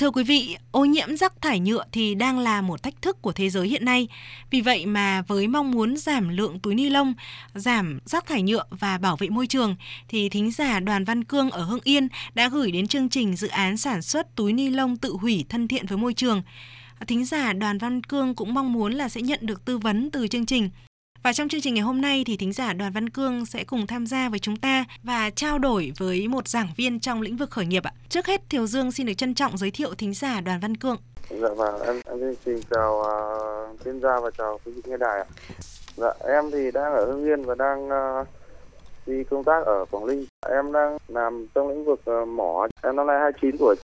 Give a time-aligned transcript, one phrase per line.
[0.00, 3.32] Thưa quý vị, ô nhiễm rác thải nhựa thì đang là một thách thức của
[3.32, 4.08] thế giới hiện nay.
[4.50, 7.14] Vì vậy mà với mong muốn giảm lượng túi ni lông,
[7.54, 9.76] giảm rác thải nhựa và bảo vệ môi trường
[10.08, 13.48] thì thính giả Đoàn Văn Cương ở Hưng Yên đã gửi đến chương trình dự
[13.48, 16.42] án sản xuất túi ni lông tự hủy thân thiện với môi trường.
[17.06, 20.28] Thính giả Đoàn Văn Cương cũng mong muốn là sẽ nhận được tư vấn từ
[20.28, 20.70] chương trình
[21.22, 23.86] và trong chương trình ngày hôm nay thì thính giả Đoàn Văn Cương sẽ cùng
[23.86, 27.50] tham gia với chúng ta và trao đổi với một giảng viên trong lĩnh vực
[27.50, 27.92] khởi nghiệp ạ.
[28.08, 30.96] Trước hết Thiều Dương xin được trân trọng giới thiệu thính giả Đoàn Văn Cương.
[31.30, 35.18] Dạ vâng, em, em xin chào uh, chuyên gia và chào quý vị nghe đài
[35.18, 35.26] ạ.
[35.96, 38.26] Dạ, em thì đang ở Hưng Yên và đang uh,
[39.06, 40.26] đi công tác ở Quảng Ninh.
[40.50, 42.68] Em đang làm trong lĩnh vực uh, mỏ.
[42.82, 43.76] Em năm nay 29 tuổi.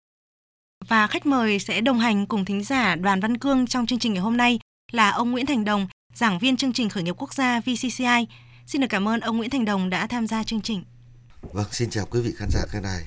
[0.88, 4.12] Và khách mời sẽ đồng hành cùng thính giả Đoàn Văn Cương trong chương trình
[4.12, 4.58] ngày hôm nay
[4.92, 8.26] là ông Nguyễn Thành Đồng, giảng viên chương trình khởi nghiệp quốc gia VCCI.
[8.66, 10.84] Xin được cảm ơn ông Nguyễn Thành Đồng đã tham gia chương trình.
[11.52, 13.02] Vâng, xin chào quý vị khán giả cái đài.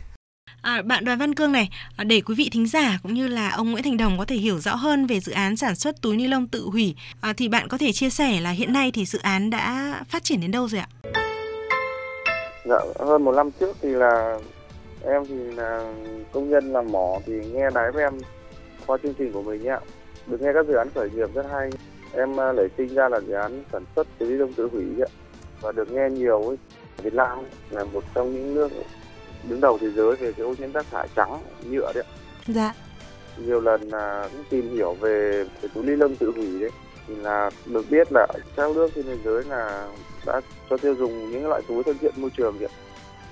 [0.61, 3.49] À, bạn Đoàn Văn Cương này, à, để quý vị thính giả cũng như là
[3.49, 6.15] ông Nguyễn Thành Đồng có thể hiểu rõ hơn về dự án sản xuất túi
[6.15, 9.05] ni lông tự hủy, à, thì bạn có thể chia sẻ là hiện nay thì
[9.05, 10.87] dự án đã phát triển đến đâu rồi ạ?
[12.65, 14.39] Dạ, hơn một năm trước thì là
[15.05, 15.93] em thì là
[16.31, 18.13] công nhân làm mỏ thì nghe đáy với em
[18.85, 19.79] qua chương trình của mình ạ.
[20.27, 21.69] Được nghe các dự án khởi nghiệp rất hay
[22.13, 24.85] em à, lấy sinh ra là dự án sản xuất túi ni lông tự hủy
[24.99, 25.09] ấy.
[25.61, 26.57] và được nghe nhiều ấy.
[27.03, 28.69] Việt Nam là một trong những nước
[29.49, 32.03] đứng đầu thế giới về cái ô nhiễm rác thải trắng nhựa đấy
[32.47, 32.73] Dạ.
[33.37, 36.69] nhiều lần là cũng tìm hiểu về cái túi ni lông tự hủy đấy
[37.07, 39.87] thì là được biết là các nước trên thế giới là
[40.25, 42.69] đã cho tiêu dùng những loại túi thân thiện môi trường vậy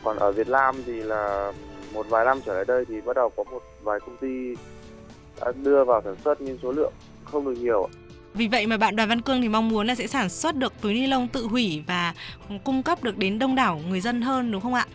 [0.03, 1.53] còn ở Việt Nam thì là
[1.93, 4.55] một vài năm trở lại đây thì bắt đầu có một vài công ty
[5.41, 6.93] đã đưa vào sản xuất nhưng số lượng
[7.25, 7.89] không được nhiều
[8.35, 10.73] Vì vậy mà bạn Đoàn Văn Cương thì mong muốn là sẽ sản xuất được
[10.81, 12.13] túi ni lông tự hủy và
[12.63, 14.85] cung cấp được đến đông đảo người dân hơn đúng không ạ?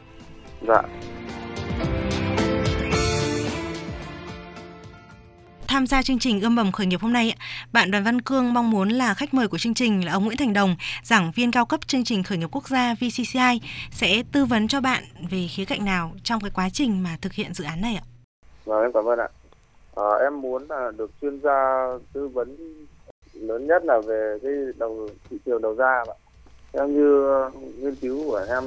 [0.68, 0.82] dạ
[5.66, 7.36] Tham gia chương trình ươm mầm khởi nghiệp hôm nay,
[7.72, 10.36] bạn Đoàn Văn Cương mong muốn là khách mời của chương trình là ông Nguyễn
[10.36, 14.44] Thành Đồng, giảng viên cao cấp chương trình khởi nghiệp quốc gia VCCI sẽ tư
[14.44, 17.64] vấn cho bạn về khía cạnh nào trong cái quá trình mà thực hiện dự
[17.64, 18.04] án này ạ.
[18.64, 19.28] Vâng, em cảm ơn ạ.
[19.96, 22.56] À, em muốn là được chuyên gia tư vấn
[23.40, 26.14] lớn nhất là về cái đầu thị trường đầu ra ạ.
[26.72, 27.34] Theo như
[27.78, 28.64] nghiên cứu của em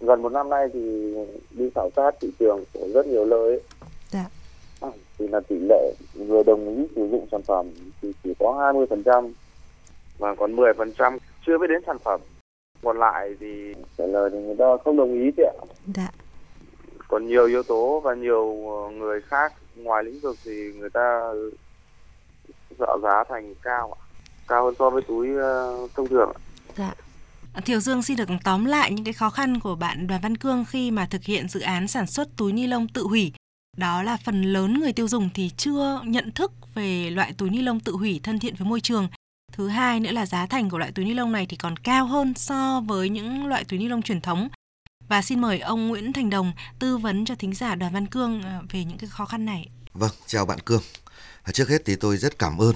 [0.00, 1.14] gần một năm nay thì
[1.50, 3.60] đi khảo sát thị trường của rất nhiều nơi ấy.
[4.10, 4.24] Dạ.
[4.80, 7.66] À, thì là tỷ lệ người đồng ý sử dụng sản phẩm
[8.02, 8.72] thì chỉ có
[9.08, 9.32] 20%
[10.18, 12.20] và còn 10% chưa biết đến sản phẩm.
[12.82, 15.56] Còn lại thì trả lời thì người ta không đồng ý chị ạ.
[15.94, 16.08] Dạ.
[17.08, 18.54] còn nhiều yếu tố và nhiều
[18.92, 21.32] người khác ngoài lĩnh vực thì người ta
[22.78, 24.06] sợ giá thành cao ạ
[24.48, 26.38] cao hơn so với túi ờ, thông thường ạ.
[26.76, 26.94] Dạ.
[27.64, 30.64] Thiều Dương xin được tóm lại những cái khó khăn của bạn Đoàn Văn Cương
[30.64, 33.32] khi mà thực hiện dự án sản xuất túi ni lông tự hủy.
[33.76, 37.62] Đó là phần lớn người tiêu dùng thì chưa nhận thức về loại túi ni
[37.62, 39.08] lông tự hủy thân thiện với môi trường.
[39.52, 42.06] Thứ hai nữa là giá thành của loại túi ni lông này thì còn cao
[42.06, 44.48] hơn so với những loại túi ni lông truyền thống.
[45.08, 48.42] Và xin mời ông Nguyễn Thành Đồng tư vấn cho thính giả Đoàn Văn Cương
[48.42, 49.68] ờ, về những cái khó khăn này.
[49.92, 50.82] Vâng, chào bạn Cương.
[51.52, 52.74] Trước hết thì tôi rất cảm ơn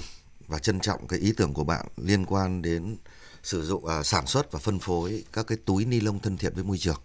[0.48, 2.96] và trân trọng cái ý tưởng của bạn liên quan đến
[3.42, 6.54] sử dụng à, sản xuất và phân phối các cái túi ni lông thân thiện
[6.54, 7.00] với môi trường.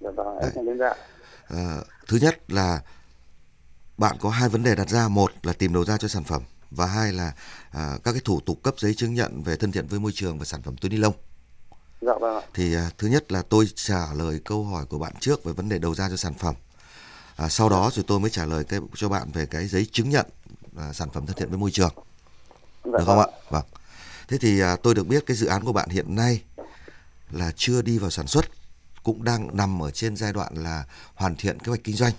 [0.00, 0.38] Dạ vâng,
[0.78, 0.94] dạ.
[1.48, 2.82] À, thứ nhất là
[3.96, 6.42] bạn có hai vấn đề đặt ra, một là tìm đầu ra cho sản phẩm
[6.70, 7.32] và hai là
[7.70, 10.38] à, các cái thủ tục cấp giấy chứng nhận về thân thiện với môi trường
[10.38, 11.14] và sản phẩm túi ni lông.
[12.00, 12.44] Dạ vâng.
[12.54, 15.68] Thì à, thứ nhất là tôi trả lời câu hỏi của bạn trước về vấn
[15.68, 16.54] đề đầu ra cho sản phẩm.
[17.36, 20.10] À, sau đó rồi tôi mới trả lời cái, cho bạn về cái giấy chứng
[20.10, 20.26] nhận
[20.92, 21.92] sản phẩm thân thiện với môi trường.
[22.84, 23.38] Dạ được không vâng ạ?
[23.50, 23.64] Vâng.
[24.28, 26.42] Thế thì à, tôi được biết cái dự án của bạn hiện nay
[27.30, 28.44] là chưa đi vào sản xuất,
[29.02, 30.84] cũng đang nằm ở trên giai đoạn là
[31.14, 32.12] hoàn thiện kế hoạch kinh doanh.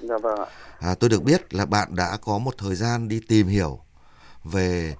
[0.00, 0.46] Dạ vâng ạ.
[0.80, 3.80] À, tôi được biết là bạn đã có một thời gian đi tìm hiểu
[4.44, 4.96] về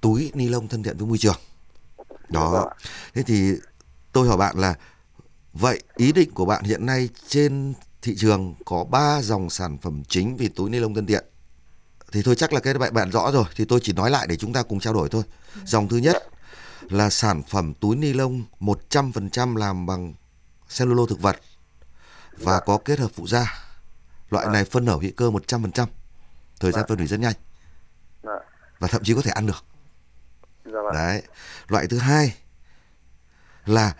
[0.00, 1.36] túi ni lông thân thiện với môi trường.
[1.98, 2.70] Dạ vâng Đó.
[2.70, 2.74] ạ.
[3.14, 3.52] Thế thì
[4.12, 4.74] tôi hỏi bạn là
[5.52, 10.02] vậy ý định của bạn hiện nay trên thị trường có 3 dòng sản phẩm
[10.08, 11.24] chính về túi ni lông thân thiện.
[12.14, 14.36] Thì thôi chắc là cái bạn bạn rõ rồi thì tôi chỉ nói lại để
[14.36, 15.22] chúng ta cùng trao đổi thôi.
[15.64, 16.28] Dòng thứ nhất
[16.80, 20.14] là sản phẩm túi ni lông 100% làm bằng
[20.78, 21.36] cellulose thực vật
[22.38, 23.54] và có kết hợp phụ gia.
[24.30, 25.86] Loại này phân hủy hữu cơ 100%.
[26.60, 26.86] Thời gian Dạ.
[26.88, 27.34] phân hủy rất nhanh.
[28.22, 28.38] Dạ.
[28.78, 29.64] và thậm chí có thể ăn được
[30.64, 31.22] dạ vâng đấy
[31.68, 32.34] loại thứ hai
[33.66, 33.94] là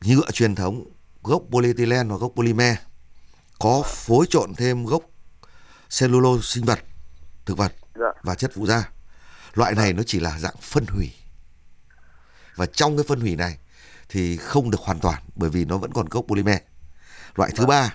[0.00, 0.84] nhựa truyền thống
[1.22, 2.76] gốc polyethylene hoặc gốc polymer
[3.58, 5.02] có phối trộn thêm gốc
[5.98, 6.78] cellulose sinh vật
[7.46, 8.12] thực vật dạ.
[8.22, 8.88] và chất phụ gia
[9.54, 11.12] loại này nó chỉ là dạng phân hủy.
[12.56, 13.58] Và trong cái phân hủy này
[14.08, 16.58] thì không được hoàn toàn bởi vì nó vẫn còn gốc polymer.
[17.34, 17.94] Loại thứ ba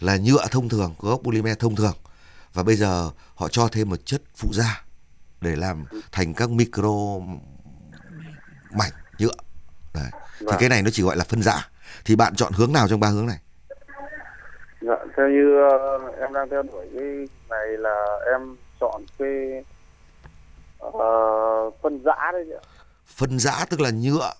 [0.00, 1.96] là nhựa thông thường có gốc polymer thông thường.
[2.52, 4.84] Và bây giờ họ cho thêm một chất phụ gia
[5.40, 7.18] để làm thành các micro
[8.70, 9.34] mảnh nhựa.
[9.94, 10.10] Đấy.
[10.38, 10.56] thì Vâng.
[10.58, 11.68] cái này nó chỉ gọi là phân rã
[12.04, 13.38] thì bạn chọn hướng nào trong ba hướng này?
[14.80, 19.28] Dạ theo như ờ, em đang theo đuổi cái này là em chọn cái
[20.78, 20.90] ờ,
[21.82, 22.44] phân giã đấy
[23.06, 24.32] phân rã tức là nhựa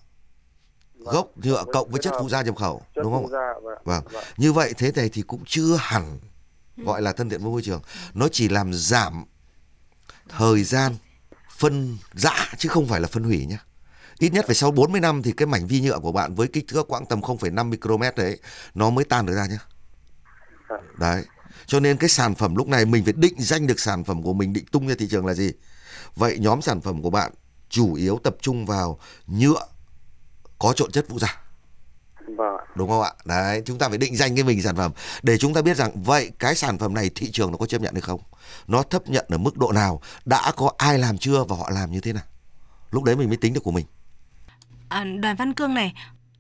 [0.98, 1.14] Vâng.
[1.14, 3.38] gốc nhựa cộng với chất phụ gia nhập khẩu chất đúng không phụ ạ?
[3.38, 4.04] gia vâng Vâng.
[4.12, 6.18] vâng Như vậy thế này thì cũng chưa hẳn
[6.76, 7.82] gọi là thân thiện với môi trường.
[8.14, 9.24] Nó chỉ làm giảm
[10.28, 10.92] thời gian
[11.56, 13.56] phân rã chứ không phải là phân hủy nhé.
[14.18, 16.64] Ít nhất phải sau 40 năm thì cái mảnh vi nhựa của bạn với kích
[16.68, 18.38] thước quãng tầm 0,5 micromet đấy
[18.74, 19.58] nó mới tan được ra nhé.
[20.68, 20.76] Dạ.
[20.98, 21.24] Đấy.
[21.66, 24.32] Cho nên cái sản phẩm lúc này mình phải định danh được sản phẩm của
[24.32, 25.50] mình định tung ra thị trường là gì.
[26.16, 27.32] Vậy nhóm sản phẩm của bạn
[27.68, 29.66] chủ yếu tập trung vào nhựa
[30.58, 31.42] có trộn chất phụ gia
[32.36, 33.12] vâng đúng không ạ?
[33.24, 34.92] Đấy chúng ta phải định danh cái mình sản phẩm.
[35.22, 37.80] Để chúng ta biết rằng vậy cái sản phẩm này thị trường nó có chấp
[37.80, 38.20] nhận hay không?
[38.66, 40.00] Nó chấp nhận ở mức độ nào?
[40.24, 42.24] Đã có ai làm chưa và họ làm như thế nào?
[42.90, 43.86] Lúc đấy mình mới tính được của mình.
[44.88, 45.94] À, đoàn Văn Cương này,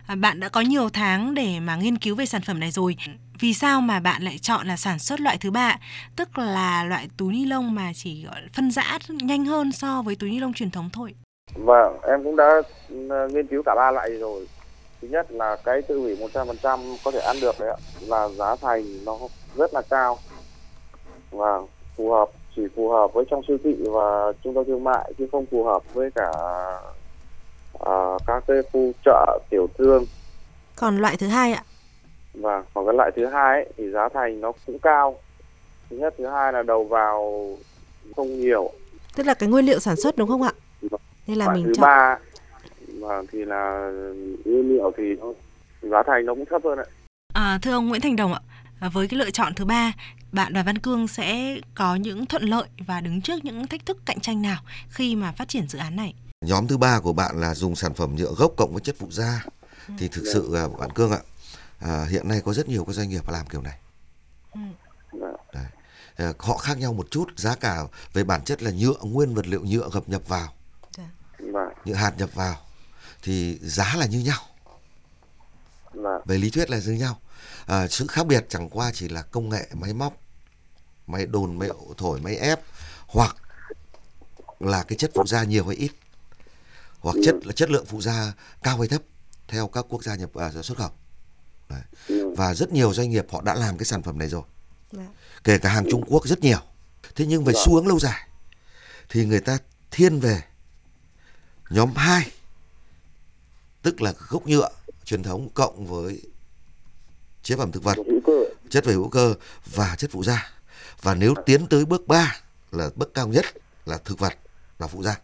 [0.06, 2.96] à, bạn đã có nhiều tháng để mà nghiên cứu về sản phẩm này rồi.
[3.42, 5.76] Vì sao mà bạn lại chọn là sản xuất loại thứ ba,
[6.16, 10.30] tức là loại túi ni lông mà chỉ phân rã nhanh hơn so với túi
[10.30, 11.14] ni lông truyền thống thôi?
[11.54, 14.48] Vâng, em cũng đã ừ, nghiên cứu cả ba loại rồi.
[15.02, 18.56] Thứ nhất là cái tự hủy 100% có thể ăn được đấy ạ, là giá
[18.56, 19.18] thành nó
[19.56, 20.18] rất là cao
[21.30, 21.60] và
[21.96, 25.28] phù hợp chỉ phù hợp với trong siêu thị và trung tâm thương mại chứ
[25.32, 26.32] không phù hợp với cả
[27.80, 27.96] à,
[28.26, 30.04] các cái khu chợ tiểu thương
[30.76, 31.64] Còn loại thứ hai ạ?
[32.34, 35.18] Và còn cái loại thứ hai ấy, thì giá thành nó cũng cao.
[35.90, 37.48] Thứ nhất, thứ hai là đầu vào
[38.16, 38.70] không nhiều.
[39.16, 40.52] Tức là cái nguyên liệu sản xuất đúng không ạ?
[41.26, 42.18] Nên là loại mình thứ chọn ba
[43.00, 43.90] và thì là
[44.44, 45.32] nguyên liệu thì nó
[45.82, 46.84] giá thành nó cũng thấp hơn ạ.
[47.34, 48.40] À, thưa ông Nguyễn Thành Đồng ạ,
[48.80, 49.92] à, với cái lựa chọn thứ ba,
[50.32, 53.98] bạn Đoàn Văn Cương sẽ có những thuận lợi và đứng trước những thách thức
[54.04, 56.14] cạnh tranh nào khi mà phát triển dự án này?
[56.42, 59.06] nhóm thứ ba của bạn là dùng sản phẩm nhựa gốc cộng với chất phụ
[59.10, 59.44] gia
[59.98, 61.18] thì thực sự là bạn cương ạ
[61.84, 63.78] à, hiện nay có rất nhiều các doanh nghiệp làm kiểu này.
[65.52, 65.70] Dạ.
[66.14, 67.82] à, họ khác nhau một chút giá cả
[68.12, 70.52] về bản chất là nhựa nguyên vật liệu nhựa gập nhập vào.
[71.38, 72.56] Và nhựa hạt nhập vào
[73.22, 74.40] thì giá là như nhau.
[75.92, 77.18] Là về lý thuyết là như nhau.
[77.66, 80.16] À, sự khác biệt chẳng qua chỉ là công nghệ máy móc
[81.06, 82.60] máy đồn máy thổi máy ép
[83.06, 83.36] hoặc
[84.60, 85.90] là cái chất phụ gia nhiều hay ít
[87.00, 88.32] hoặc chất là chất lượng phụ gia
[88.62, 89.02] cao hay thấp
[89.48, 90.90] theo các quốc gia nhập à, xuất khẩu
[91.72, 91.82] Đấy.
[92.08, 94.42] ừ, và rất nhiều doanh nghiệp họ đã làm cái sản phẩm này rồi.
[94.92, 95.06] Dạ.
[95.44, 96.58] kể cả hàng Trung Quốc rất nhiều.
[97.14, 97.60] Thế nhưng về Dạ.
[97.66, 98.28] xu hướng lâu dài
[99.08, 99.58] thì người ta
[99.90, 100.42] thiên về
[101.70, 102.30] nhóm 2
[103.82, 104.68] tức là gốc nhựa
[105.04, 106.22] truyền thống cộng với
[107.42, 107.96] chế phẩm thực vật
[108.70, 109.34] chất về hữu cơ
[109.74, 110.50] và chất phụ gia
[111.02, 112.36] và nếu tiến tới bước 3
[112.72, 113.44] là bước cao nhất
[113.86, 114.32] là thực vật
[114.78, 115.20] và phụ gia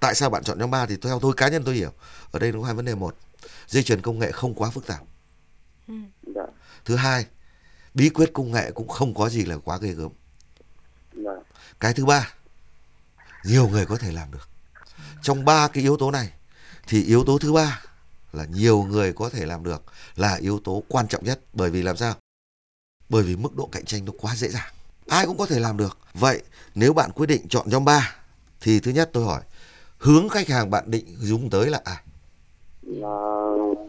[0.00, 1.92] tại sao bạn chọn nhóm 3 thì theo tôi cá nhân tôi hiểu.
[2.30, 3.16] Ở đây nó có hai vấn đề một
[3.66, 5.00] dây chuyền công nghệ không quá phức tạp
[6.34, 6.46] dạ.
[6.84, 7.26] Thứ hai
[7.94, 10.12] bí quyết công nghệ cũng không có gì là quá ghê gớm.
[11.12, 11.30] Dạ.
[11.80, 12.34] Cái thứ ba
[13.44, 14.48] nhiều người có thể làm được.
[15.22, 16.32] Trong ba cái yếu tố này
[16.86, 17.82] thì yếu tố thứ ba
[18.32, 19.82] là nhiều người có thể làm được
[20.16, 21.40] là yếu tố quan trọng nhất.
[21.52, 22.14] Bởi vì làm sao?
[23.08, 24.72] Bởi vì mức độ cạnh tranh nó quá dễ dàng.
[25.08, 25.98] Ai cũng có thể làm được.
[26.14, 26.42] Vậy
[26.74, 28.16] nếu bạn quyết định chọn nhóm 3
[28.60, 29.42] thì thứ nhất tôi hỏi
[29.98, 32.02] hướng khách hàng bạn định dùng tới là ai?
[32.82, 33.08] Là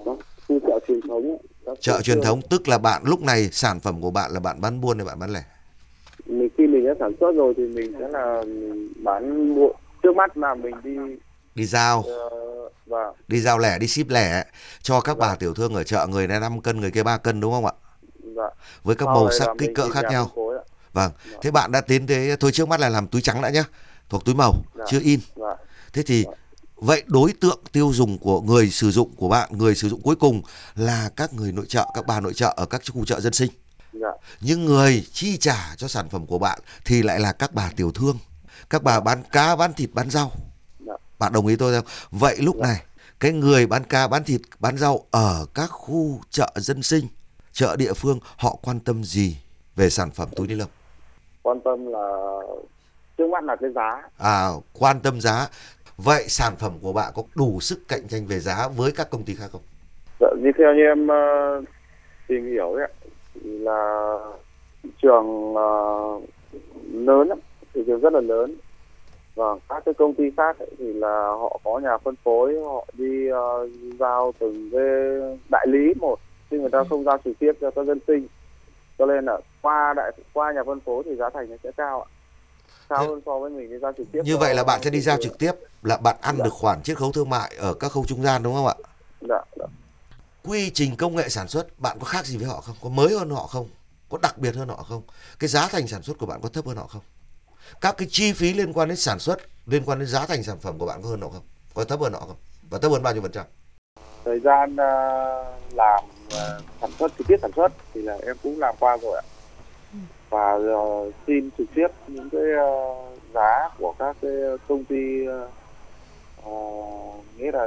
[0.06, 1.38] các khu chợ truyền thống
[1.82, 4.82] chợ truyền thống tức là bạn lúc này sản phẩm của bạn là bạn bán
[4.82, 5.44] buôn hay bạn bán lẻ?
[6.26, 8.44] Mình khi mình đã sản xuất rồi thì mình sẽ là
[9.04, 9.68] bán mua
[10.04, 10.98] trước mắt là mình đi
[11.56, 12.04] đi giao.
[12.08, 12.30] ờ,
[12.86, 14.44] và đi giao lẻ đi ship lẻ
[14.82, 17.40] cho các bà tiểu thương ở chợ người này 5 cân người kia 3 cân
[17.40, 17.72] đúng không ạ?
[18.36, 18.50] Và
[18.84, 20.32] với các sau màu sắc kích cỡ khác nhau.
[20.36, 20.64] ạ.
[20.94, 21.12] vâng.
[21.42, 23.64] Thế bạn đã tiến tới tôi trước mắt là làm túi trắng đã nhá
[24.10, 24.86] thuộc túi màu Dạ.
[24.88, 25.20] chưa in.
[25.36, 25.56] Dạ.
[25.94, 26.26] thế thì
[26.78, 30.16] vậy đối tượng tiêu dùng của người sử dụng của bạn người sử dụng cuối
[30.16, 30.42] cùng
[30.76, 33.52] là các người nội trợ các bà nội trợ ở các khu chợ dân sinh
[33.94, 34.08] Dạ.
[34.42, 37.92] nhưng người chi trả cho sản phẩm của bạn thì lại là các bà tiểu
[37.92, 38.18] thương
[38.70, 40.32] các bà bán cá bán thịt bán rau
[40.88, 40.94] Dạ.
[41.20, 42.82] bạn đồng ý tôi không vậy lúc này
[43.20, 47.08] cái người bán cá bán thịt bán rau ở các khu chợ dân sinh
[47.52, 49.38] chợ địa phương họ quan tâm gì
[49.76, 50.70] về sản phẩm túi ni lông
[51.44, 52.08] quan tâm là
[53.18, 55.48] trước mắt là cái giá À, quan tâm giá.
[55.98, 59.24] Vậy sản phẩm của bạn có đủ sức cạnh tranh về giá với các công
[59.24, 59.62] ty khác không?
[60.20, 61.62] Dạ, như theo như em ờ,
[62.28, 62.88] tìm hiểu ấy,
[63.44, 64.14] là
[64.84, 66.20] thị trường ờ,
[66.94, 67.40] lớn lắm,
[67.74, 68.56] thị trường rất là lớn.
[69.36, 72.86] Và các cái công ty khác ấy, thì là họ có nhà phân phối họ
[72.94, 74.82] đi ờ, giao từng cái
[75.50, 76.20] đại lý một
[76.52, 78.28] chứ người ta không giao trực tiếp cho các dân sinh.
[78.98, 82.02] Cho nên là qua đại qua nhà phân phối thì giá thành nó sẽ cao
[82.02, 82.08] ạ
[82.90, 85.02] cao hơn so với mình đi giao trực tiếp Như vậy là bạn sẽ đi
[85.02, 85.52] giao trực tiếp
[85.84, 88.54] là bạn ăn được khoản chiết khấu thương mại ở các khâu trung gian đúng
[88.56, 88.76] không ạ?
[89.30, 89.66] dạ, dạ.
[90.44, 92.76] Quy trình công nghệ sản xuất bạn có khác gì với họ không?
[92.84, 93.70] Có mới hơn họ không?
[94.10, 95.02] Có đặc biệt hơn họ không?
[95.40, 97.02] Cái giá thành sản xuất của bạn có thấp hơn họ không?
[97.82, 100.60] Các cái chi phí liên quan đến sản xuất, liên quan đến giá thành sản
[100.60, 101.44] phẩm của bạn có hơn họ không?
[101.74, 102.38] Có thấp hơn họ không?
[102.70, 103.46] Và thấp hơn bao nhiêu phần trăm?
[104.28, 108.60] thời gian ờ, làm ờ, sản xuất trực tiếp sản xuất thì là em cũng
[108.60, 109.24] làm qua rồi ạ
[110.30, 112.96] và ờ, xin trực tiếp những cái ờ,
[113.34, 114.32] giá của các cái
[114.68, 116.52] công ty ờ,
[117.38, 117.66] nghĩa là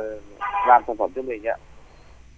[0.69, 1.57] làm sản phẩm cho mình ạ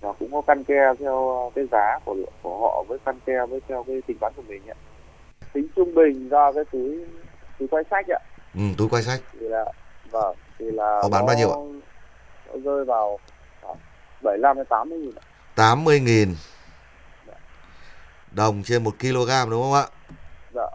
[0.01, 3.61] và cũng có căn ke theo cái giá của của họ với căn ke với
[3.69, 4.75] theo cái tính toán của mình ạ
[5.53, 7.05] tính trung bình do cái túi
[7.59, 8.19] túi quay sách ạ
[8.55, 9.21] Ừ, túi quay sách.
[9.41, 9.65] thì là
[10.11, 11.57] vâng thì là Họ bán bao nhiêu ạ?
[12.65, 13.19] rơi vào
[13.63, 13.77] khoảng
[14.23, 15.23] 75 đến 80 nghìn ạ.
[15.57, 16.35] 80.000
[18.35, 19.87] đồng trên 1 kg đúng không ạ?
[20.55, 20.67] Dạ.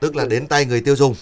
[0.00, 1.14] Tức là đến tay người tiêu dùng.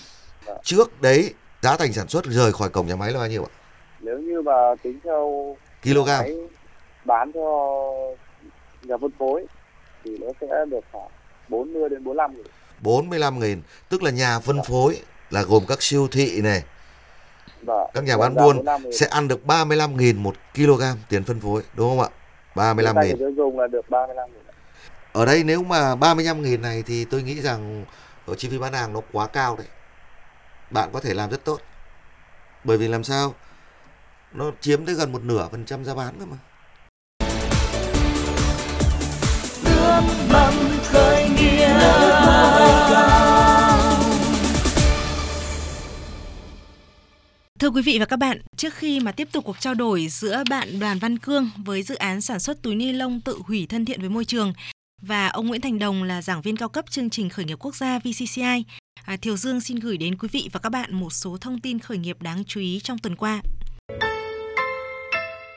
[0.47, 0.55] Dạ.
[0.63, 3.53] Trước đấy giá thành sản xuất rời khỏi cổng nhà máy là bao nhiêu ạ?
[4.01, 6.09] Nếu như mà tính theo Kg.
[7.05, 7.41] bán cho
[8.83, 9.47] nhà phân phối
[10.05, 11.09] thì nó sẽ được khoảng
[11.49, 12.47] 40 đến 45 nghìn.
[12.83, 14.99] 45.000 tức là nhà phân phối
[15.31, 16.63] là gồm các siêu thị này,
[17.63, 18.93] Và các nhà bán giá buôn 45 nghìn.
[18.93, 22.09] sẽ ăn được 35.000 một kg tiền phân phối đúng không ạ?
[22.75, 22.95] Đến tay 35.000.
[22.95, 24.43] người tiêu dùng là được 35 nghìn.
[24.49, 24.54] ạ.
[25.15, 27.85] Ở đây nếu mà 35.000 này thì tôi nghĩ rằng
[28.27, 29.67] ở chi phí bán hàng nó quá cao đấy.
[30.71, 31.61] Bạn có thể làm rất tốt.
[32.65, 33.35] Bởi vì làm sao?
[34.33, 36.37] Nó chiếm tới gần một nửa phần trăm giá bán cơ mà.
[40.85, 41.29] khởi
[47.59, 50.43] Thưa quý vị và các bạn, trước khi mà tiếp tục cuộc trao đổi giữa
[50.51, 53.85] bạn Đoàn Văn Cương với dự án sản xuất túi ni lông tự hủy thân
[53.85, 54.53] thiện với môi trường
[55.07, 57.77] và ông Nguyễn Thành Đồng là giảng viên cao cấp chương trình khởi nghiệp quốc
[57.77, 58.65] gia VCCI,
[59.05, 61.79] à, Thiều Dương xin gửi đến quý vị và các bạn một số thông tin
[61.79, 63.41] khởi nghiệp đáng chú ý trong tuần qua.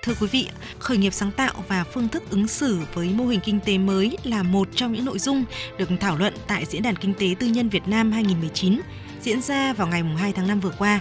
[0.04, 0.48] Thưa quý vị,
[0.80, 4.18] khởi nghiệp sáng tạo và phương thức ứng xử với mô hình kinh tế mới
[4.24, 5.44] là một trong những nội dung
[5.78, 8.82] được thảo luận tại Diễn đàn Kinh tế Tư nhân Việt Nam 2019
[9.22, 11.00] diễn ra vào ngày 2 tháng 5 vừa qua.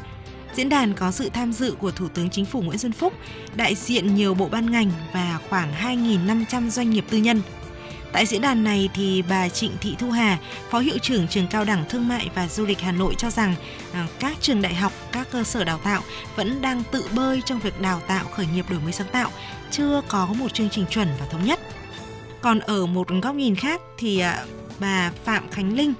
[0.54, 3.12] Diễn đàn có sự tham dự của Thủ tướng Chính phủ Nguyễn Xuân Phúc,
[3.56, 7.40] đại diện nhiều bộ ban ngành và khoảng 2.500 doanh nghiệp tư nhân.
[8.16, 10.38] Tại diễn đàn này thì bà Trịnh Thị Thu Hà,
[10.70, 13.54] Phó Hiệu trưởng Trường Cao đẳng Thương mại và Du lịch Hà Nội cho rằng
[13.92, 16.02] à, các trường đại học, các cơ sở đào tạo
[16.36, 19.30] vẫn đang tự bơi trong việc đào tạo khởi nghiệp đổi mới sáng tạo,
[19.70, 21.60] chưa có một chương trình chuẩn và thống nhất.
[22.40, 24.44] Còn ở một góc nhìn khác thì à,
[24.78, 25.94] bà Phạm Khánh Linh,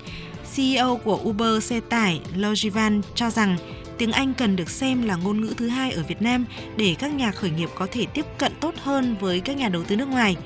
[0.57, 3.57] CEO của Uber xe tải Logivan cho rằng
[3.99, 6.45] tiếng Anh cần được xem là ngôn ngữ thứ hai ở Việt Nam
[6.77, 9.85] để các nhà khởi nghiệp có thể tiếp cận tốt hơn với các nhà đầu
[9.85, 10.37] tư nước ngoài.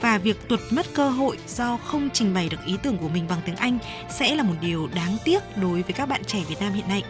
[0.00, 3.26] Và việc tuột mất cơ hội do không trình bày được ý tưởng của mình
[3.28, 3.78] bằng tiếng Anh
[4.10, 7.02] sẽ là một điều đáng tiếc đối với các bạn trẻ Việt Nam hiện nay.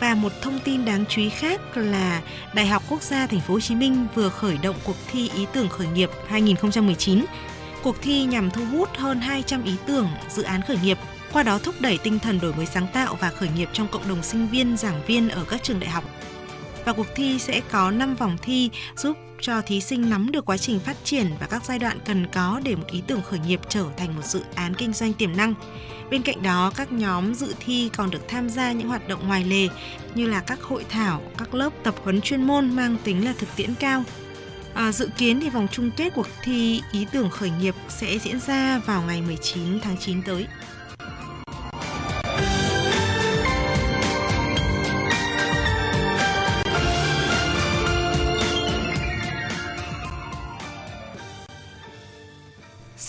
[0.00, 2.22] Và một thông tin đáng chú ý khác là
[2.54, 5.46] Đại học Quốc gia Thành phố Hồ Chí Minh vừa khởi động cuộc thi ý
[5.52, 7.24] tưởng khởi nghiệp 2019.
[7.82, 10.98] Cuộc thi nhằm thu hút hơn 200 ý tưởng, dự án khởi nghiệp,
[11.32, 14.08] qua đó thúc đẩy tinh thần đổi mới sáng tạo và khởi nghiệp trong cộng
[14.08, 16.04] đồng sinh viên, giảng viên ở các trường đại học.
[16.84, 20.56] Và cuộc thi sẽ có 5 vòng thi giúp cho thí sinh nắm được quá
[20.56, 23.60] trình phát triển và các giai đoạn cần có để một ý tưởng khởi nghiệp
[23.68, 25.54] trở thành một dự án kinh doanh tiềm năng.
[26.10, 29.44] Bên cạnh đó, các nhóm dự thi còn được tham gia những hoạt động ngoài
[29.44, 29.68] lề
[30.14, 33.48] như là các hội thảo, các lớp tập huấn chuyên môn mang tính là thực
[33.56, 34.04] tiễn cao.
[34.74, 38.40] À, dự kiến thì vòng chung kết cuộc thi ý tưởng khởi nghiệp sẽ diễn
[38.46, 40.46] ra vào ngày 19 tháng 9 tới.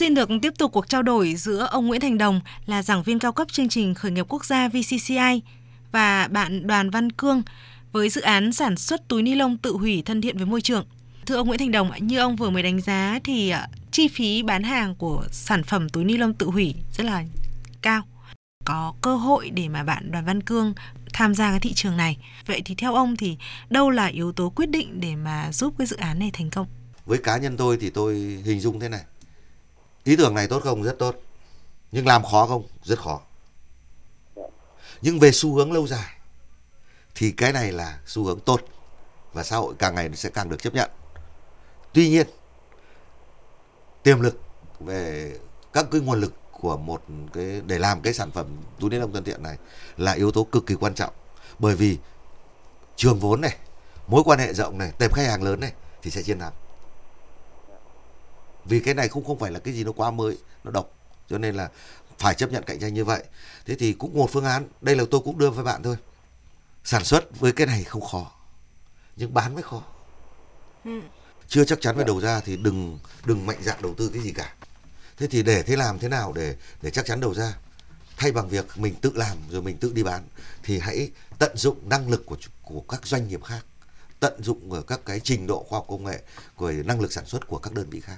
[0.01, 3.19] Xin được tiếp tục cuộc trao đổi giữa ông Nguyễn Thành Đồng là giảng viên
[3.19, 5.41] cao cấp chương trình khởi nghiệp quốc gia VCCI
[5.91, 7.43] và bạn Đoàn Văn Cương
[7.91, 10.85] với dự án sản xuất túi ni lông tự hủy thân thiện với môi trường.
[11.25, 14.43] Thưa ông Nguyễn Thành Đồng, như ông vừa mới đánh giá thì à, chi phí
[14.43, 17.23] bán hàng của sản phẩm túi ni lông tự hủy rất là
[17.81, 18.01] cao.
[18.65, 20.73] Có cơ hội để mà bạn Đoàn Văn Cương
[21.13, 22.17] tham gia cái thị trường này.
[22.45, 23.37] Vậy thì theo ông thì
[23.69, 26.67] đâu là yếu tố quyết định để mà giúp cái dự án này thành công?
[27.05, 28.15] Với cá nhân tôi thì tôi
[28.45, 29.01] hình dung thế này.
[30.03, 30.83] Ý tưởng này tốt không?
[30.83, 31.15] Rất tốt.
[31.91, 32.63] Nhưng làm khó không?
[32.83, 33.21] Rất khó.
[35.01, 36.15] nhưng về xu hướng lâu dài,
[37.15, 38.61] thì cái này là xu hướng tốt
[39.33, 40.89] và xã hội càng ngày sẽ càng được chấp nhận
[41.93, 42.27] tuy nhiên,
[44.03, 44.39] tiềm lực
[44.79, 45.31] về
[45.73, 47.03] các cái nguồn lực của một
[47.33, 48.47] cái, để làm cái sản phẩm
[48.79, 49.57] túi ni lông thân thiện này
[49.97, 51.13] là yếu tố cực kỳ quan trọng
[51.59, 51.97] bởi vì
[52.95, 53.57] trường vốn này,
[54.07, 56.53] mối quan hệ rộng này, tệp khách hàng lớn này thì sẽ chiến thắng
[58.65, 60.93] vì cái này không không phải là cái gì nó quá mới nó độc.
[61.29, 61.69] Cho nên là
[62.19, 63.23] phải chấp nhận cạnh tranh như vậy.
[63.65, 65.95] Thế thì cũng một phương án đây là tôi cũng đưa với bạn thôi.
[66.83, 68.31] Sản xuất với cái này không khó
[69.15, 69.83] nhưng bán mới khó.
[70.85, 70.91] Ừ.
[71.47, 74.31] chưa chắc chắn về đầu ra thì đừng đừng mạnh dạn đầu tư cái gì
[74.31, 74.53] cả.
[75.17, 77.53] Thế thì để thế làm thế nào để để chắc chắn đầu ra?
[78.17, 80.23] Thay bằng việc mình tự làm rồi mình tự đi bán
[80.63, 83.65] thì hãy tận dụng năng lực của của các doanh nghiệp khác
[84.19, 86.21] tận dụng ở các cái trình độ khoa học công nghệ
[86.55, 88.17] của năng lực sản xuất của các đơn vị khác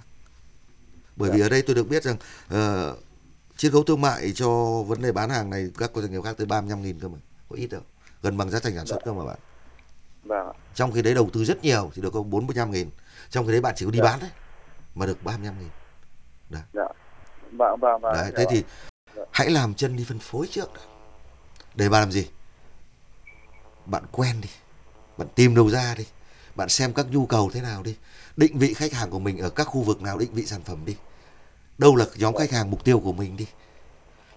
[1.16, 2.16] bởi vì ở đây tôi được biết rằng
[2.54, 2.98] uh,
[3.58, 4.48] chiết khấu thương mại cho
[4.88, 7.18] vấn đề bán hàng này các doanh nghiệp khác tới 35 nghìn cơ mà
[7.50, 7.82] có ít đâu
[8.22, 9.40] gần bằng giá thành sản xuất cơ mà bạn.
[10.24, 10.54] Vâng ạ.
[10.76, 12.90] trong khi đấy đầu tư rất nhiều thì được có 45 nghìn
[13.30, 14.04] trong khi đấy bạn chỉ có đi Dạ.
[14.04, 14.30] bán đấy
[14.96, 15.70] mà được 35 nghìn.
[16.50, 16.88] Dạ.
[17.52, 18.32] Vâng vâng vâng đấy dạ.
[18.38, 18.54] thế vâng.
[18.54, 18.64] thì
[19.32, 20.70] hãy làm chân đi phân phối trước
[21.76, 22.28] để bạn làm gì?
[23.86, 24.50] Bạn quen đi
[25.18, 26.06] bạn tìm đầu ra đi
[26.56, 27.96] bạn xem các nhu cầu thế nào đi
[28.38, 30.86] định vị khách hàng của mình ở các khu vực nào định vị sản phẩm
[30.86, 30.96] đi.
[31.78, 33.48] Đâu là nhóm khách hàng mục tiêu của mình đi.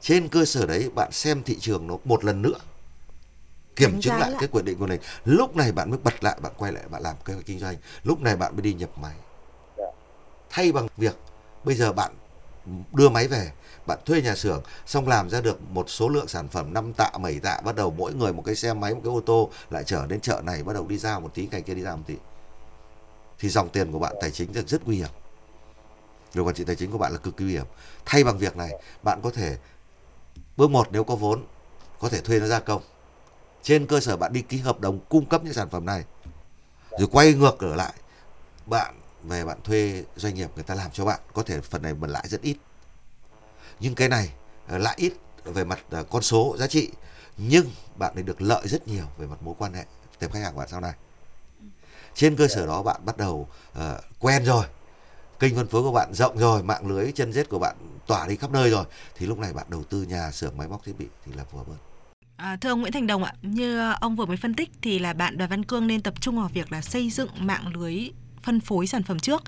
[0.01, 2.59] Trên cơ sở đấy bạn xem thị trường nó một lần nữa
[3.77, 4.41] kiểm Đánh chứng lại lại.
[4.41, 5.01] cái quyết định của mình.
[5.25, 7.77] Lúc này bạn mới bật lại bạn quay lại bạn làm kế hoạch kinh doanh.
[8.05, 9.15] Lúc này bạn mới đi nhập máy.
[9.79, 9.85] Dạ.
[10.51, 11.17] thay bằng việc
[11.65, 12.15] bây giờ bạn
[12.93, 13.53] đưa máy về
[13.87, 17.11] bạn thuê nhà xưởng xong làm ra được một số lượng sản phẩm 5 tạ
[17.23, 19.85] 7 tạ bắt đầu mỗi người một cái xe máy một cái ô tô lại
[19.85, 22.03] chở đến chợ này bắt đầu đi ra một tí ngày kia đi ra một
[22.07, 22.15] tí
[23.39, 25.11] thì dòng tiền của bạn tài chính rất, rất nguy hiểm.
[26.35, 27.67] Rồi quản trị tài chính của bạn là cực kỳ nguy hiểm.
[28.05, 28.71] Thay bằng việc này
[29.03, 29.57] bạn có thể
[30.57, 31.45] bước một nếu có vốn
[32.01, 32.83] có thể thuê nó gia công.
[33.63, 36.05] Trên cơ sở bạn đi ký hợp đồng cung cấp những sản phẩm này
[36.99, 37.93] rồi quay ngược trở lại
[38.67, 41.95] bạn về bạn thuê doanh nghiệp người ta làm cho bạn có thể phần này
[41.95, 42.57] mình lãi rất ít.
[43.81, 44.33] Nhưng cái này
[44.67, 45.13] ờ, lãi ít
[45.45, 46.91] về mặt ờ, con số giá trị
[47.37, 49.85] nhưng bạn lại được lợi rất nhiều về mặt mối quan hệ
[50.19, 50.93] tệp khách hàng của bạn sau này
[52.17, 54.65] trên cơ sở đó bạn bắt đầu ờ, quen rồi
[55.41, 57.77] kênh phân phối của bạn rộng rồi mạng lưới chân rết của bạn
[58.07, 58.85] tỏa đi khắp nơi rồi
[59.17, 61.59] thì lúc này bạn đầu tư nhà xưởng máy móc thiết bị thì là phù
[61.59, 61.77] hợp hơn
[62.37, 65.13] À, thưa ông Nguyễn Thành Đồng ạ, như ông vừa mới phân tích thì là
[65.13, 68.11] bạn Đoàn Văn Cương nên tập trung vào việc là xây dựng mạng lưới
[68.43, 69.43] phân phối sản phẩm trước.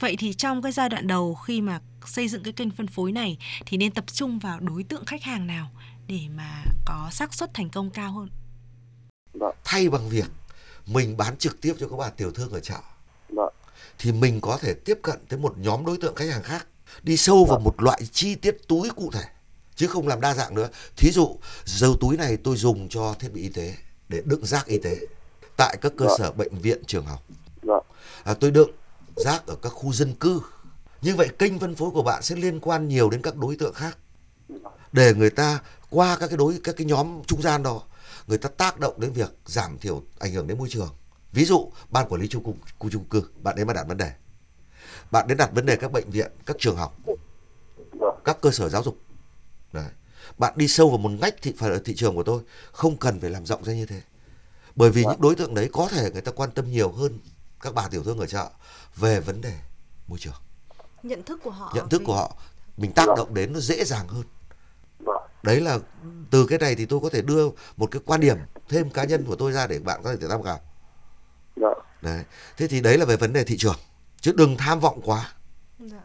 [0.00, 3.12] Vậy thì trong cái giai đoạn đầu khi mà xây dựng cái kênh phân phối
[3.12, 5.70] này thì nên tập trung vào đối tượng khách hàng nào
[6.06, 8.28] để mà có xác suất thành công cao hơn?
[9.34, 10.26] vâng thay bằng việc
[10.88, 12.78] mình bán trực tiếp cho các bạn tiểu thương ở chợ.
[13.28, 13.52] Vâng.
[13.98, 16.66] Thì mình có thể tiếp cận tới một nhóm đối tượng khách hàng khác
[17.02, 19.24] đi sâu vào một loại chi tiết túi cụ thể
[19.76, 20.68] chứ không làm đa dạng nữa.
[20.96, 23.74] Thí dụ dầu túi này tôi dùng cho thiết bị y tế
[24.08, 24.96] để đựng rác y tế
[25.56, 26.18] tại các cơ Vâng.
[26.18, 27.22] sở bệnh viện trường học.
[27.62, 27.84] Vâng.
[28.24, 28.70] À, tôi đựng
[29.16, 30.40] rác ở các khu dân cư.
[31.02, 33.74] Như vậy kênh phân phối của bạn sẽ liên quan nhiều đến các đối tượng
[33.74, 33.98] khác.
[34.92, 37.82] Để người ta qua các cái đối các cái nhóm trung gian đó
[38.28, 40.94] người ta tác động đến việc giảm thiểu ảnh hưởng đến môi trường.
[41.32, 43.96] Ví dụ ban quản lý chung cư, khu chung cư bạn đến mà đặt vấn
[43.96, 44.12] đề.
[45.10, 46.96] Bạn đến đặt vấn đề các bệnh viện các trường học
[48.24, 48.98] các cơ sở giáo dục.
[49.72, 49.84] Đấy.
[50.38, 53.20] bạn đi sâu vào một ngách thị phần ở thị trường của tôi không cần
[53.20, 54.02] phải làm rộng ra như thế.
[54.76, 55.12] Bởi vì Vâng.
[55.12, 57.18] những đối tượng đấy có thể người ta quan tâm nhiều hơn
[57.60, 58.50] các bà tiểu thương ở chợ
[58.96, 59.54] về vấn đề
[60.08, 60.34] môi trường.
[61.02, 62.36] Nhận thức của họ nhận thức của họ.
[62.76, 63.16] Mình tác Vâng.
[63.16, 64.24] động đến nó dễ dàng hơn.
[64.98, 65.78] Vâng đấy là
[66.30, 68.36] từ cái này thì tôi có thể đưa một cái quan điểm
[68.68, 70.60] thêm cá nhân của tôi ra để bạn có thể tham khảo.
[71.56, 72.24] Vâng đấy.
[72.56, 73.76] Thế thì đấy là về vấn đề thị trường
[74.20, 75.32] chứ đừng tham vọng quá.
[75.78, 75.98] Dạ.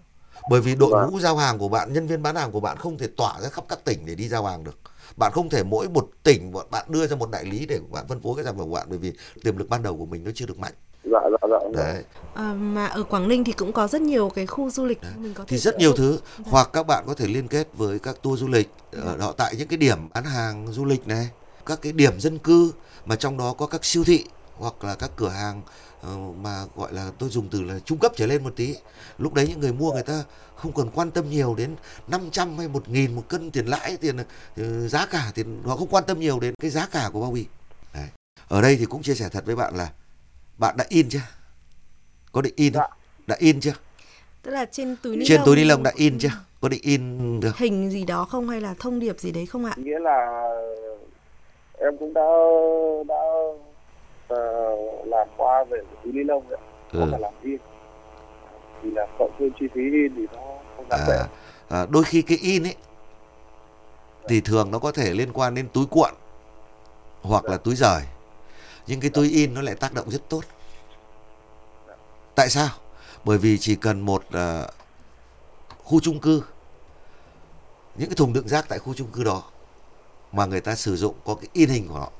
[0.50, 1.12] bởi vì đội Vâng.
[1.12, 3.50] ngũ giao hàng của bạn nhân viên bán hàng của bạn không thể tỏa ra
[3.50, 4.80] khắp các tỉnh để đi giao hàng được.
[5.18, 8.22] Bạn không thể mỗi một tỉnh bạn đưa ra một đại lý để bạn phân
[8.22, 10.32] phối cái sản phẩm của bạn bởi vì tiềm lực ban đầu của mình nó
[10.36, 11.84] chưa được mạnh dạ dạ dạ dạ.
[11.84, 12.04] đấy.
[12.34, 15.34] À, mà ở Quảng Ninh thì cũng có rất nhiều cái khu du lịch mình
[15.34, 16.20] có thể thì rất nhiều thứ.
[16.38, 16.44] Dạ.
[16.48, 18.70] hoặc các bạn có thể liên kết với các tour du lịch.
[18.92, 21.30] Ở họ tại những cái điểm bán hàng du lịch này
[21.66, 22.74] các cái điểm dân cư
[23.06, 24.26] mà trong đó có các siêu thị
[24.58, 25.62] hoặc là các cửa hàng
[26.02, 28.76] ờ, mà gọi là tôi dùng từ là trung cấp trở lên một tí.
[29.18, 30.24] Lúc đấy những người mua người ta
[30.56, 31.76] không còn quan tâm nhiều đến
[32.08, 34.18] 500 hay 1 nghìn một cân tiền lãi tiền
[34.58, 37.32] ờ, giá cả tiền họ không quan tâm nhiều đến cái giá cả của bao
[37.32, 37.46] bì.
[37.94, 38.08] Đấy.
[38.48, 39.92] ở đây thì cũng chia sẻ thật với bạn là
[40.58, 41.22] bạn đã in chưa?
[42.32, 42.90] Có định in không?
[43.28, 43.74] đã in chưa?
[44.42, 46.30] Tức là trên túi ni trên lông túi ni lông đã in chưa?
[46.62, 49.66] Có định in được hình gì đó không hay là thông điệp gì đấy không
[49.66, 49.74] ạ?
[49.78, 50.46] Nghĩa là
[51.80, 52.26] em cũng đã
[53.08, 53.22] đã
[54.28, 54.38] ờ,
[55.06, 56.58] làm qua về túi ni lông có
[57.00, 57.10] Ừ.
[57.12, 57.58] cả làm in.
[58.84, 60.40] Thì là cộng thêm chi phí in thì nó
[60.78, 61.18] không đáng kể.
[61.18, 61.28] à,
[61.70, 62.76] à, đôi khi cái in ấy
[64.28, 66.14] thì thường nó có thể liên quan đến túi cuộn
[67.22, 68.02] hoặc là túi rời
[68.88, 70.44] nhưng cái túi in nó lại tác động rất tốt.
[72.36, 72.70] Tại sao?
[73.24, 74.70] Bởi vì chỉ cần một uh,
[75.84, 76.44] khu chung cư
[77.96, 79.44] những cái thùng đựng rác tại khu chung cư đó
[80.32, 82.12] mà người ta sử dụng có cái in hình của họ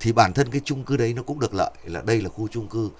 [0.00, 2.48] thì bản thân cái chung cư đấy nó cũng được lợi là đây là khu
[2.48, 2.90] chung cư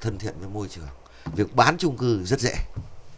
[0.00, 0.88] thân thiện với môi trường.
[1.34, 2.54] Việc bán chung cư rất dễ.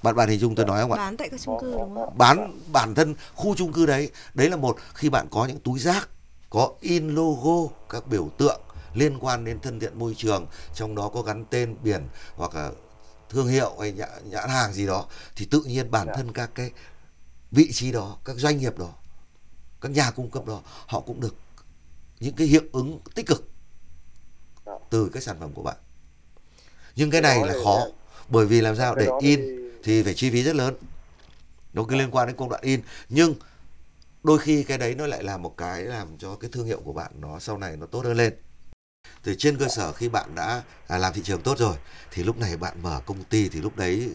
[0.03, 0.97] Bạn bạn hình dung tôi nói không ạ?
[0.97, 2.19] Bán tại các chung cư đúng không?
[2.19, 5.79] Bán bản thân khu chung cư đấy đấy là một khi bạn có những túi
[5.79, 6.09] rác
[6.51, 8.61] có in logo các biểu tượng
[8.95, 12.71] liên quan đến thân thiện môi trường trong đó có gắn tên biển hoặc là
[13.31, 16.71] thương hiệu hay nhãn, nhãn hàng gì đó thì tự nhiên bản thân các cái
[17.51, 18.95] vị trí đó các doanh nghiệp đó
[19.81, 21.37] các nhà cung cấp đó họ cũng được
[22.21, 23.49] những cái hiệu ứng tích cực
[24.91, 25.77] từ cái sản phẩm của bạn.
[26.97, 27.87] Nhưng cái này là khó
[28.29, 29.41] bởi vì làm sao để in
[29.83, 30.75] thì phải chi phí rất lớn.
[31.73, 32.81] Nó cứ liên quan đến công đoạn in.
[33.09, 33.35] Nhưng
[34.23, 36.93] đôi khi cái đấy nó lại là một cái làm cho cái thương hiệu của
[36.93, 38.35] bạn nó sau này nó tốt hơn lên
[39.29, 41.77] từ trên cơ sở khi bạn đã à, làm thị trường tốt rồi
[42.11, 44.11] thì lúc này bạn mở công ty thì lúc đấy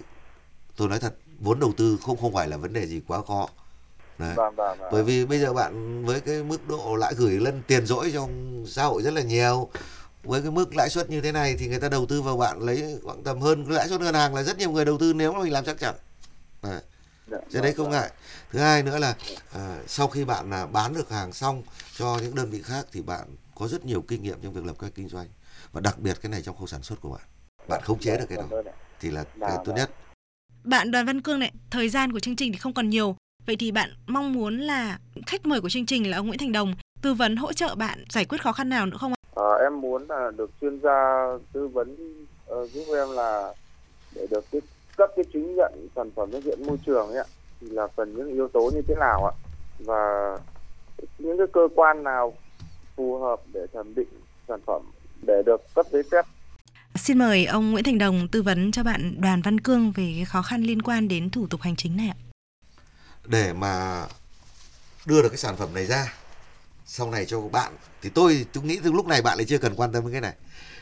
[0.75, 3.49] tôi nói thật vốn đầu tư không không phải là vấn đề gì quá khó
[4.17, 4.33] Đấy.
[4.35, 4.89] Vâng, vâng, vâng.
[4.91, 8.63] bởi vì bây giờ bạn với cái mức độ lãi gửi lên tiền rỗi trong
[8.67, 9.69] xã hội rất là nhiều
[10.23, 12.59] với cái mức lãi suất như thế này thì người ta đầu tư vào bạn
[12.59, 15.13] lấy khoảng tầm hơn cái lãi suất ngân hàng là rất nhiều người đầu tư
[15.13, 15.95] nếu mà mình làm chắc chắn
[16.63, 16.81] Đấy.
[17.31, 18.11] Dạ, Cho đấy không ngại.
[18.51, 19.15] Thứ hai nữa là
[19.53, 21.63] à, sau khi bạn là bán được hàng xong
[21.97, 24.75] cho những đơn vị khác thì bạn có rất nhiều kinh nghiệm trong việc lập
[24.79, 25.27] các kinh doanh
[25.71, 27.21] và đặc biệt cái này trong khâu sản xuất của bạn.
[27.67, 28.61] Bạn khống chế được cái đó
[28.99, 29.89] thì là cái tốt nhất.
[30.63, 33.15] Bạn Đoàn Văn Cương này, thời gian của chương trình thì không còn nhiều.
[33.45, 36.51] Vậy thì bạn mong muốn là khách mời của chương trình là ông Nguyễn Thành
[36.51, 39.19] Đồng tư vấn hỗ trợ bạn giải quyết khó khăn nào nữa không ạ?
[39.35, 41.95] À, em muốn là được chuyên gia tư vấn
[42.51, 43.53] uh, giúp em là
[44.15, 44.61] để được cái
[44.97, 47.25] cấp cái chứng nhận sản phẩm thân thiện môi trường ấy ạ
[47.61, 49.33] thì là cần những yếu tố như thế nào ạ
[49.79, 50.37] và
[51.17, 52.33] những cái cơ quan nào
[52.97, 54.07] phù hợp để thẩm định
[54.47, 54.81] sản phẩm
[55.21, 56.25] để được cấp giấy phép.
[56.95, 60.25] Xin mời ông Nguyễn Thành Đồng tư vấn cho bạn Đoàn Văn Cương về cái
[60.25, 62.17] khó khăn liên quan đến thủ tục hành chính này ạ.
[63.25, 64.05] Để mà
[65.05, 66.13] đưa được cái sản phẩm này ra
[66.85, 69.75] sau này cho bạn thì tôi tôi nghĩ từ lúc này bạn lại chưa cần
[69.75, 70.33] quan tâm đến cái này.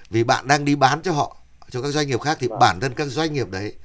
[0.09, 1.37] Vì bạn đang đi bán cho họ
[1.69, 3.75] cho các doanh nghiệp khác thì bản thân các doanh nghiệp đấy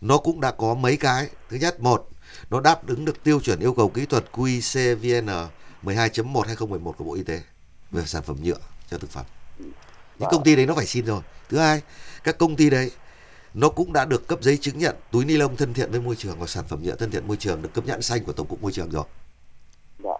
[0.00, 1.28] nó cũng đã có mấy cái.
[1.48, 2.08] Thứ nhất một
[2.50, 5.26] nó đáp ứng được tiêu chuẩn yêu cầu kỹ thuật QIC VN
[5.82, 7.42] 12.1 2011 của Bộ Y tế
[7.90, 8.58] về sản phẩm nhựa
[8.90, 9.24] cho thực phẩm.
[9.58, 9.72] Những
[10.18, 10.30] Vâng.
[10.30, 11.22] công ty đấy nó phải xin rồi.
[11.48, 11.82] Thứ hai
[12.24, 12.90] các công ty đấy
[13.54, 16.16] nó cũng đã được cấp giấy chứng nhận túi ni lông thân thiện với môi
[16.16, 18.46] trường và sản phẩm nhựa thân thiện môi trường được cấp nhãn xanh của tổng
[18.46, 19.04] cục môi trường rồi.
[20.04, 20.10] Dạ.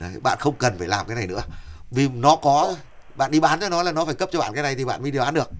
[0.00, 1.42] Đấy bạn không cần phải làm cái này nữa.
[1.90, 2.76] Vì nó có
[3.14, 5.02] bạn đi bán cho nó là nó phải cấp cho bạn cái này thì bạn
[5.02, 5.50] mới đi bán được.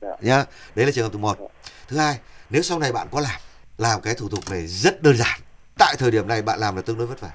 [0.00, 0.16] Dạ.
[0.20, 1.38] nhá đấy là trường hợp thứ một.
[1.88, 2.18] Thứ hai
[2.50, 3.40] nếu sau này bạn có làm
[3.78, 5.40] làm cái thủ tục này rất đơn giản.
[5.78, 7.30] Tại thời điểm này bạn làm là tương đối vất vả.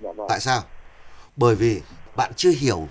[0.00, 0.26] Dạ vâng.
[0.28, 0.62] Tại sao
[1.36, 1.80] bởi vì
[2.16, 2.88] bạn chưa hiểu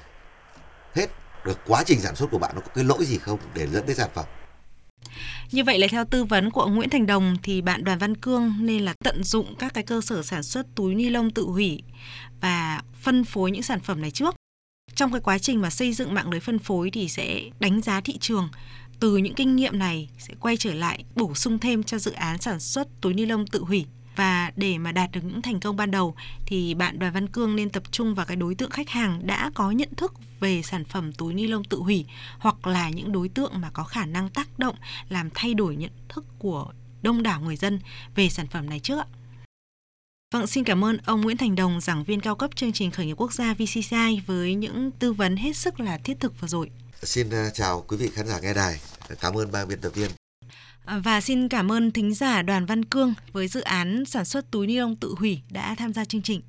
[0.95, 1.08] hết
[1.45, 3.86] được quá trình sản xuất của bạn nó có cái lỗi gì không để dẫn
[3.86, 4.25] đến sản phẩm.
[5.51, 8.17] Như vậy là theo tư vấn của ông Nguyễn Thành Đồng thì bạn Đoàn Văn
[8.17, 11.43] Cương nên là tận dụng các cái cơ sở sản xuất túi ni lông tự
[11.43, 11.84] hủy
[12.41, 14.36] và phân phối những sản phẩm này trước.
[14.95, 18.01] Trong cái quá trình mà xây dựng mạng lưới phân phối thì sẽ đánh giá
[18.01, 18.49] thị trường.
[18.99, 22.41] Từ những kinh nghiệm này sẽ quay trở lại bổ sung thêm cho dự án
[22.41, 25.76] sản xuất túi ni lông tự hủy và để mà đạt được những thành công
[25.76, 28.89] ban đầu thì bạn Đoàn Văn Cương nên tập trung vào cái đối tượng khách
[28.89, 32.06] hàng đã có nhận thức về sản phẩm túi ni lông tự hủy
[32.39, 34.76] hoặc là những đối tượng mà có khả năng tác động
[35.10, 36.71] làm thay đổi nhận thức của
[37.02, 37.80] đông đảo người dân
[38.15, 39.06] về sản phẩm này trước ạ.
[40.34, 43.06] Vâng, xin cảm ơn ông Nguyễn Thành Đồng, giảng viên cao cấp chương trình khởi
[43.06, 46.71] nghiệp quốc gia VCCI với những tư vấn hết sức là thiết thực vừa rồi.
[47.04, 48.80] xin ờ, chào quý vị khán giả nghe đài
[49.19, 50.12] cảm ơn ba biên tập viên
[50.86, 54.52] À, và xin cảm ơn thính giả Đoàn Văn Cương với dự án sản xuất
[54.52, 56.41] túi ni lông tự hủy đã tham gia chương trình.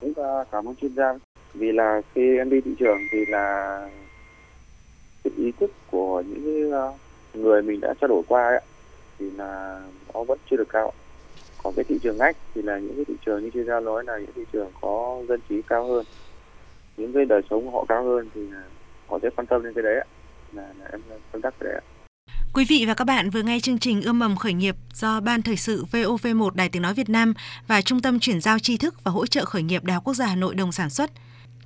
[0.00, 1.14] chúng ta cảm ơn chuyên gia
[1.54, 3.78] vì là khi em đi thị trường thì là
[5.24, 6.92] cái ý thức của những ờ,
[7.34, 8.60] người mình đã trao đổi qua ấy,
[9.18, 9.82] thì là
[10.14, 10.92] nó vẫn chưa được cao
[11.62, 14.04] còn cái thị trường ngách thì là những cái thị trường như chuyên gia nói
[14.04, 16.04] là những thị trường có dân trí cao hơn
[16.96, 18.40] những cái đời sống của họ cao hơn thì
[19.06, 20.06] họ sẽ quan tâm đến cái đấy ạ.
[20.52, 21.00] là, là em
[21.32, 21.91] công tác cái đấy ạ.
[22.54, 25.42] Quý vị và các bạn vừa nghe chương trình Ươm mầm khởi nghiệp do Ban
[25.42, 27.34] Thời sự VOV1 Đài Tiếng Nói Việt Nam
[27.66, 30.14] và Trung tâm Chuyển giao tri thức và hỗ trợ khởi nghiệp Đại học Quốc
[30.14, 31.10] gia Hà Nội đồng sản xuất.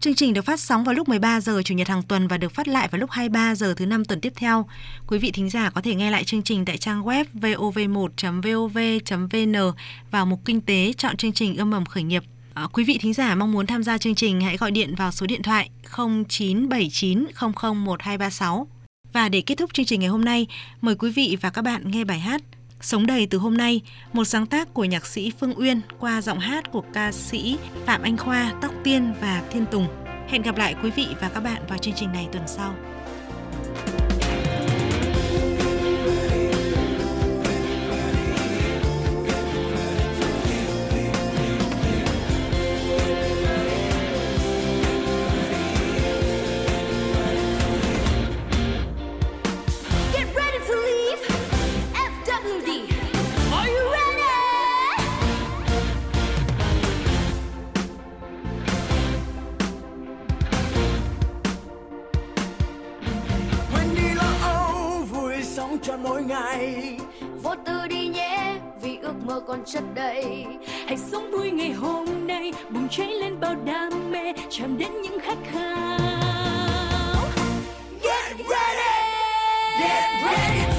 [0.01, 2.53] Chương trình được phát sóng vào lúc 13 giờ Chủ nhật hàng tuần và được
[2.53, 4.67] phát lại vào lúc 23 giờ thứ năm tuần tiếp theo.
[5.07, 8.57] Quý vị thính giả có thể nghe lại chương trình tại trang web vov1.vov.vn
[10.11, 12.23] vào mục kinh tế chọn chương trình Ươm mầm khởi nghiệp.
[12.55, 15.13] À, quý vị thính giả mong muốn tham gia chương trình hãy gọi điện vào
[15.13, 18.67] số điện thoại 0979 001236.
[19.17, 20.47] Và để kết thúc chương trình ngày hôm nay,
[20.81, 22.43] mời quý vị và các bạn nghe bài hát
[22.81, 23.81] Sống đầy từ hôm nay,
[24.13, 28.03] một sáng tác của nhạc sĩ Phương Uyên qua giọng hát của ca sĩ Phạm
[28.03, 29.87] Anh Khoa, Tóc Tiên và Thiên Tùng.
[30.29, 32.75] Hẹn gặp lại quý vị và các bạn vào chương trình này tuần sau.
[80.23, 80.76] Ready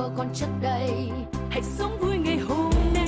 [0.00, 1.10] mơ còn chất đầy.
[1.50, 2.99] Hãy sống vui ngày hôm nay,